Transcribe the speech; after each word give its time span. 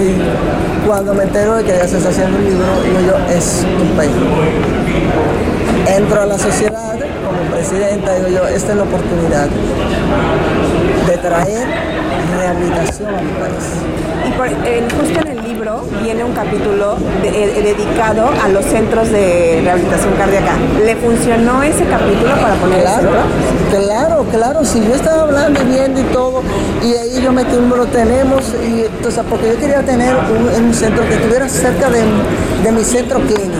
Y 0.00 0.86
cuando 0.86 1.12
me 1.14 1.24
entero 1.24 1.56
de 1.56 1.64
que 1.64 1.72
ya 1.72 1.86
se 1.86 1.98
está 1.98 2.08
haciendo 2.08 2.38
un 2.38 2.44
libro, 2.44 2.66
digo 2.82 3.00
yo, 3.00 3.34
estupendo. 3.34 4.26
Entro 5.86 6.22
a 6.22 6.26
la 6.26 6.38
sociedad 6.38 6.94
como 7.26 7.50
presidenta, 7.54 8.14
digo 8.14 8.28
yo, 8.28 8.46
esta 8.48 8.72
es 8.72 8.76
la 8.78 8.84
oportunidad 8.84 9.48
de 11.06 11.16
traer 11.18 11.66
rehabilitación 12.38 13.08
a 13.14 13.20
mi 13.20 13.30
país. 13.32 13.66
Y 14.26 14.32
por, 14.32 14.46
eh, 14.66 14.86
justo 14.98 15.20
en 15.20 15.26
el 15.38 15.42
libro 15.42 15.84
viene 16.02 16.22
un 16.24 16.32
capítulo 16.32 16.96
de- 17.22 17.28
eh, 17.28 17.62
dedicado 17.74 18.30
a 18.42 18.48
los 18.48 18.64
centros 18.64 19.10
de 19.10 19.60
rehabilitación 19.64 20.12
cardíaca. 20.14 20.52
¿Le 20.84 20.96
funcionó 20.96 21.62
ese 21.62 21.84
capítulo 21.84 22.34
para 22.40 22.54
poner 22.54 22.78
el 22.78 22.84
Claro, 22.84 23.02
centro? 23.02 23.80
claro, 23.86 24.24
claro, 24.30 24.64
si 24.64 24.80
yo 24.86 24.94
estaba 24.94 25.22
hablando 25.22 25.60
y 25.62 25.64
viendo 25.66 25.99
y 26.82 26.94
ahí 26.94 27.22
yo 27.22 27.32
metí 27.32 27.54
un 27.56 27.68
número, 27.68 27.86
tenemos, 27.86 28.54
y, 28.54 29.10
sea, 29.10 29.22
porque 29.24 29.48
yo 29.48 29.58
quería 29.58 29.82
tener 29.82 30.14
un, 30.14 30.64
un 30.64 30.74
centro 30.74 31.06
que 31.08 31.14
estuviera 31.14 31.48
cerca 31.48 31.90
de, 31.90 32.02
de 32.62 32.72
mi 32.72 32.84
centro 32.84 33.20
clínico. 33.20 33.58